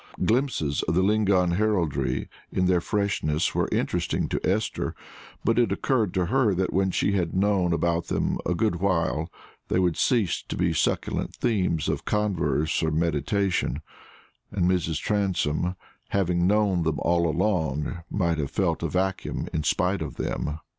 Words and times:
Glimpses 0.25 0.81
of 0.87 0.95
the 0.95 1.03
Lingon 1.03 1.51
heraldry 1.57 2.27
in 2.51 2.65
their 2.65 2.81
freshness 2.81 3.53
were 3.53 3.69
interesting 3.71 4.27
to 4.29 4.43
Esther; 4.43 4.95
but 5.43 5.59
it 5.59 5.71
occurred 5.71 6.11
to 6.15 6.25
her 6.25 6.55
that 6.55 6.73
when 6.73 6.89
she 6.89 7.11
had 7.11 7.35
known 7.35 7.71
about 7.71 8.07
them 8.07 8.39
a 8.43 8.55
good 8.55 8.77
while 8.77 9.29
they 9.67 9.77
would 9.77 9.95
cease 9.95 10.41
to 10.41 10.57
be 10.57 10.73
succulent 10.73 11.35
themes 11.35 11.87
of 11.87 12.03
converse 12.03 12.81
or 12.81 12.89
meditation, 12.89 13.79
and 14.49 14.65
Mrs. 14.67 14.99
Transome, 14.99 15.75
having 16.09 16.47
known 16.47 16.81
them 16.81 16.97
all 16.97 17.27
along, 17.27 18.01
might 18.09 18.39
have 18.39 18.49
felt 18.49 18.81
a 18.81 18.87
vacuum 18.89 19.47
in 19.53 19.61
spite 19.61 20.01
of 20.01 20.15
them. 20.15 20.57